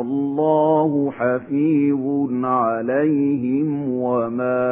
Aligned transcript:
الله 0.00 1.10
حفيظ 1.10 2.30
عليهم 2.44 3.88
وما 3.88 4.63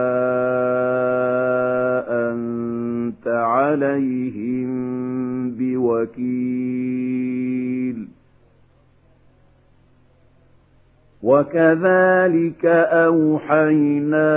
وكذلك 11.42 12.66
أوحينا 12.92 14.32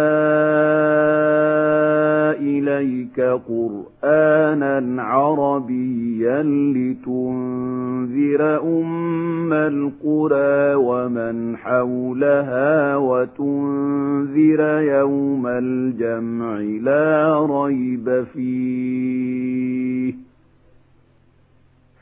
إليك 2.40 3.22
قرآنا 3.22 5.04
عربيا 5.04 6.44
لتنذر 6.76 8.62
أم 8.64 9.54
القرى 9.54 10.76
ومن 10.76 11.58
حولها 11.58 12.96
وتنذر 12.98 14.82
يوم 14.82 15.48
الجمع 15.48 16.58
لا 16.92 17.40
ريب 17.52 18.24
فيه 18.34 19.85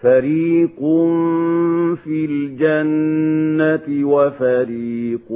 فَرِيقٌ 0.04 0.80
فِي 2.04 2.18
الْجَنَّةِ 2.30 3.88
وَفَرِيقٌ 4.08 5.28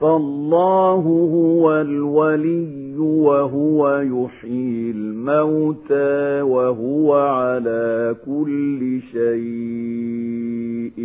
فَاللَّهُ 0.00 1.00
هُوَ 1.34 1.80
الْوَلِيُّ 1.80 2.96
وَهُوَ 2.98 3.96
يُحْيِي 4.00 4.90
الْمَوْتَى 4.90 6.42
وَهُوَ 6.42 7.12
عَلَى 7.14 8.14
كُلِّ 8.26 9.00
شَيْءٍ 9.12 10.98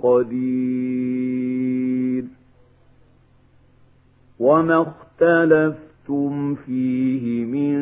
قَدِيرٌ 0.00 2.24
وَمَا 4.40 4.82
اخْتَلَفَ 4.82 5.87
شئتم 6.08 6.54
فيه 6.54 7.44
من 7.44 7.76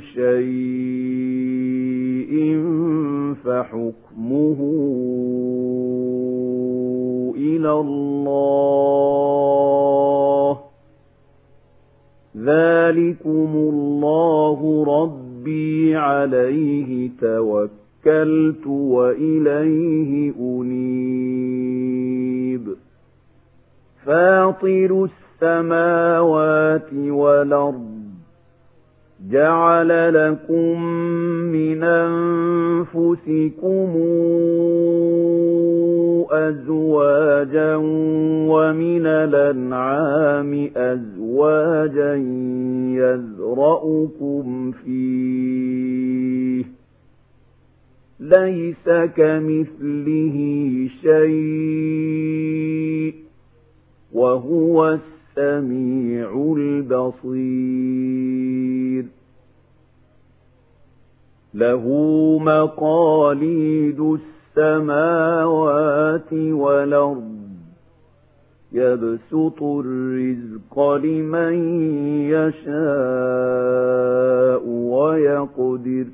شيء 0.00 2.56
فحكمه 3.44 4.58
إلى 7.36 7.72
الله 7.72 10.58
ذلكم 12.36 13.48
الله 13.54 14.84
ربي 15.02 15.96
عليه 15.96 17.10
توكلت 17.20 18.66
وإليه 18.66 20.32
أنيب 20.40 22.68
فاطر 24.04 25.08
السماوات 25.42 26.92
والأرض 26.92 27.98
جعل 29.30 29.88
لكم 30.14 30.82
من 31.52 31.82
أنفسكم 31.82 33.88
أزواجا 36.30 37.76
ومن 38.50 39.06
الأنعام 39.06 40.70
أزواجا 40.76 42.14
يزرأكم 42.98 44.72
فيه 44.84 46.64
ليس 48.20 48.86
كمثله 49.16 50.36
شيء 51.02 53.14
وهو 54.12 54.88
السماء 54.88 55.17
السميع 55.38 56.34
البصير 56.56 59.04
له 61.54 61.86
مقاليد 62.38 64.00
السماوات 64.58 66.32
والأرض 66.32 67.34
يبسط 68.72 69.62
الرزق 69.62 70.80
لمن 70.94 71.54
يشاء 72.30 74.66
ويقدر 74.66 76.04
ۖ 76.04 76.08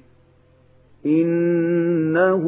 إِنَّهُ 1.07 2.43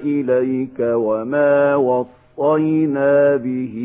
إِلَيْكَ 0.06 0.80
وَمَا 0.80 1.76
وَصَّيْنَا 1.76 3.36
بِهِ 3.36 3.76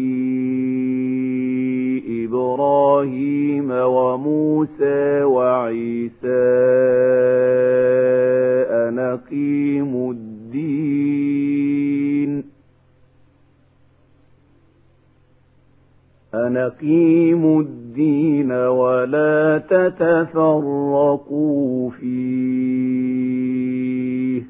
إبراهيم 2.39 3.71
وموسى 3.71 5.23
وعيسى 5.23 6.49
أن 8.71 8.99
أقيموا 8.99 10.13
الدين 10.13 12.45
أن 16.35 16.57
أقيموا 16.57 17.61
الدين 17.63 18.53
ولا 18.53 19.59
تتفرقوا 19.71 21.91
فيه 21.91 24.43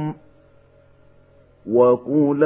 وقل 1.72 2.40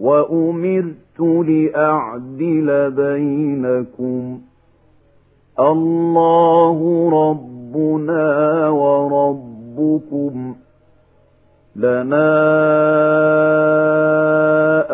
وأمرت 0.00 1.20
لأعدل 1.20 2.90
بينكم 2.90 4.38
ۖ 4.50 4.53
الله 5.60 7.08
ربنا 7.12 8.68
وربكم 8.68 10.54
لنا 11.76 12.34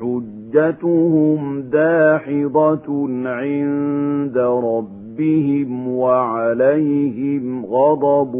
حج 0.00 0.33
حجتهم 0.54 1.62
داحضة 1.72 3.06
عند 3.28 4.38
ربهم 4.38 5.88
وعليهم 5.88 7.66
غضب 7.66 8.34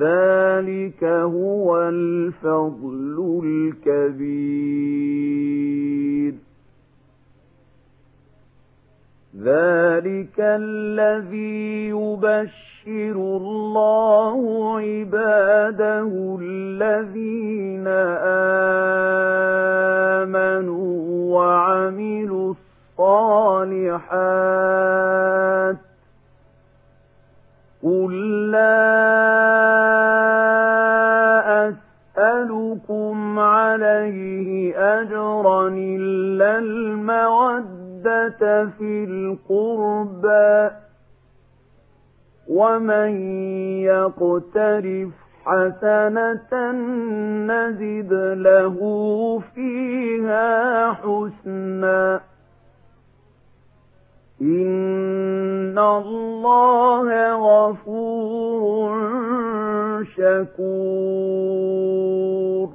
ذلك 0.03 1.03
هو 1.03 1.77
الفضل 1.81 3.41
الكبير 3.43 6.33
ذلك 9.41 10.35
الذي 10.39 11.87
يبشر 11.89 13.15
الله 13.15 14.71
عباده 14.79 16.37
الذين 16.41 17.87
آمنوا 20.27 20.97
وعملوا 21.35 22.53
الصالحات 22.97 25.77
قل 27.83 28.11
لا 28.51 29.02
فِي 38.29 39.03
الْقُرْبَى 39.03 40.69
وَمَن 42.49 43.11
يَقْتَرِفْ 43.83 45.09
حَسَنَةً 45.45 46.53
نَّزِدْ 47.51 48.13
لَهُ 48.37 48.77
فِيهَا 49.55 50.91
حُسْنًا 50.93 52.21
إِنَّ 54.41 55.77
اللَّهَ 55.79 57.09
غَفُورٌ 57.69 58.99
شَكُورٌ 60.15 62.69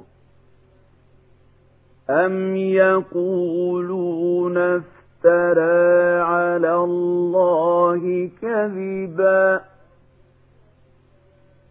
أَمْ 2.09 2.55
يَقُولُونَ 2.57 4.81
افترى 5.25 6.21
على 6.21 6.75
الله 6.75 8.29
كذبا 8.41 9.61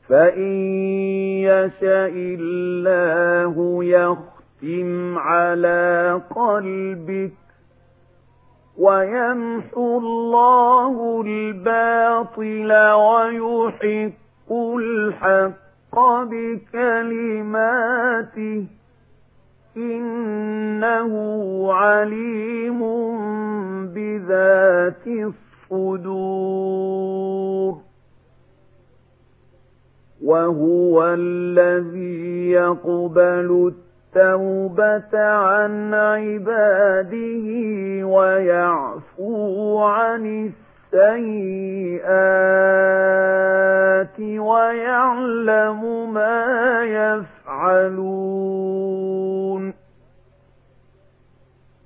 فإن 0.08 0.52
يشاء 1.48 2.12
الله 2.14 3.84
يختم 3.84 5.18
على 5.18 6.20
قلبك 6.36 7.32
ويمحو 8.78 9.98
الله 9.98 11.22
الباطل 11.26 12.72
ويحق 12.92 14.52
الحق 14.52 15.98
بكلماته 16.22 18.66
إِنَّهُ 19.78 21.12
عَلِيمٌ 21.74 22.80
بِذَاتِ 23.94 25.06
الصُّدُورِ 25.06 27.78
وَهُوَ 30.24 31.04
الَّذِي 31.06 32.50
يَقْبَلُ 32.50 33.72
التَّوْبَةَ 34.14 35.18
عَن 35.28 35.94
عِبَادِهِ 35.94 37.46
وَيَعْفُو 38.06 39.78
عَنِ 39.78 40.26
السَّيِّئَاتِ 40.26 40.67
السيئات 40.94 41.34
ويعلم 44.40 45.80
ما 46.14 46.38
يفعلون 47.44 49.74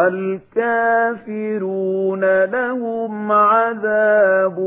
والكافرون 0.08 2.24
لهم 2.44 3.32
عذاب 3.32 4.58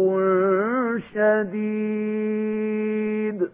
شديد 1.15 3.49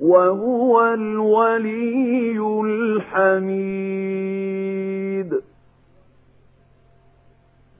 وَهُوَ 0.00 0.80
الْوَلِيُّ 0.94 2.36
الْحَمِيدُ 2.40 5.40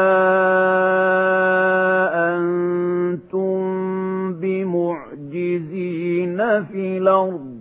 أَنتُم 2.13 4.37
بِمُعْجِزِينَ 4.37 6.37
فِي 6.67 6.99
الْأَرْضِ 6.99 7.56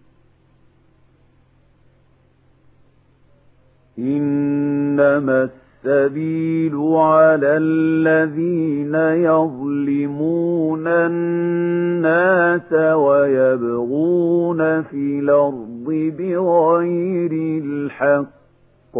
إنما 3.99 5.49
السبيل 5.85 6.75
على 6.95 7.57
الذين 7.57 8.95
يظلمون 9.25 10.87
الناس 10.87 12.73
ويبغون 12.95 14.83
في 14.83 15.19
الأرض 15.23 16.13
بغير 16.19 17.63
الحق 17.65 18.99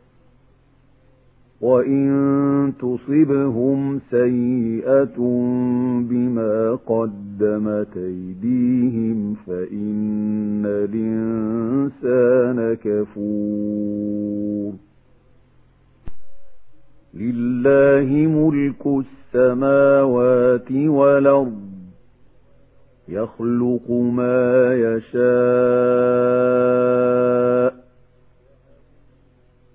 وإن 1.61 2.73
تصبهم 2.79 3.99
سيئة 4.11 5.17
بما 6.09 6.77
قدمت 6.87 7.97
أيديهم 7.97 9.35
فإن 9.47 10.63
الإنسان 10.65 12.77
كفور 12.83 14.71
لله 17.13 18.07
ملك 18.29 19.05
السماوات 19.33 20.71
والأرض 20.71 21.61
يخلق 23.09 23.91
ما 23.91 24.73
يشاء 24.75 26.90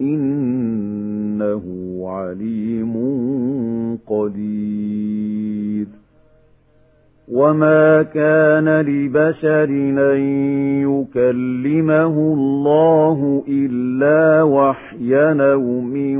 إنه 0.00 1.62
عليم 2.06 2.92
قدير 4.06 5.86
وما 7.32 8.02
كان 8.02 8.80
لبشر 8.80 9.64
أن 10.14 10.20
يكلمه 10.82 12.14
الله 12.34 13.42
إلا 13.48 14.42
وحينا 14.42 15.56
من 15.56 16.16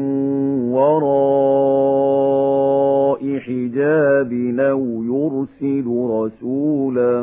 وراء 0.72 2.97
بحجاب 3.38 4.32
أو 4.60 4.84
يرسل 5.02 5.84
رسولا 6.10 7.22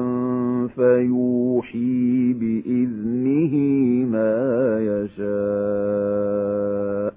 فيوحي 0.75 2.33
بإذنه 2.33 3.55
ما 4.11 4.33
يشاء 4.79 7.13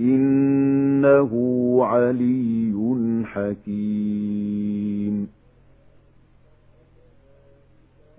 إنه 0.00 1.30
علي 1.82 2.72
حكيم 3.24 4.71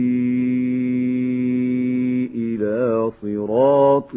إلى 2.35 3.11
صراط 3.23 4.15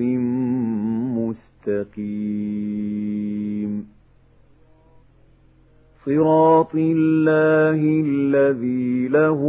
مستقيم 1.67 3.87
صراط 6.05 6.75
الله 6.75 8.01
الذي 8.05 9.07
له 9.07 9.41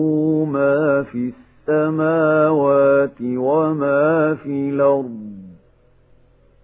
ما 0.52 1.02
في 1.02 1.32
السماوات 1.68 3.14
وما 3.22 4.34
في 4.34 4.70
الأرض 4.70 5.37